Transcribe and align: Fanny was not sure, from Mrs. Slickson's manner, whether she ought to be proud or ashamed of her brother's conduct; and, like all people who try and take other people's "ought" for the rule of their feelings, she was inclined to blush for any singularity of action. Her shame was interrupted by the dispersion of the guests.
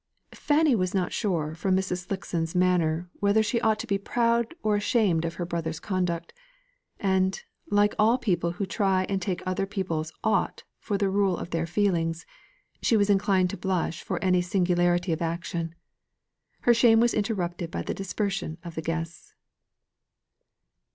Fanny 0.33 0.73
was 0.73 0.95
not 0.95 1.13
sure, 1.13 1.53
from 1.53 1.75
Mrs. 1.75 2.07
Slickson's 2.07 2.55
manner, 2.55 3.07
whether 3.19 3.43
she 3.43 3.61
ought 3.61 3.77
to 3.77 3.85
be 3.85 3.99
proud 3.99 4.55
or 4.63 4.75
ashamed 4.75 5.25
of 5.25 5.35
her 5.35 5.45
brother's 5.45 5.79
conduct; 5.79 6.33
and, 6.99 7.43
like 7.69 7.93
all 7.99 8.17
people 8.17 8.53
who 8.53 8.65
try 8.65 9.03
and 9.03 9.21
take 9.21 9.43
other 9.45 9.67
people's 9.67 10.11
"ought" 10.23 10.63
for 10.79 10.97
the 10.97 11.07
rule 11.07 11.37
of 11.37 11.51
their 11.51 11.67
feelings, 11.67 12.25
she 12.81 12.97
was 12.97 13.11
inclined 13.11 13.51
to 13.51 13.57
blush 13.57 14.01
for 14.01 14.17
any 14.23 14.41
singularity 14.41 15.11
of 15.11 15.21
action. 15.21 15.75
Her 16.61 16.73
shame 16.73 16.99
was 16.99 17.13
interrupted 17.13 17.69
by 17.69 17.83
the 17.83 17.93
dispersion 17.93 18.57
of 18.63 18.73
the 18.73 18.81
guests. 18.81 19.35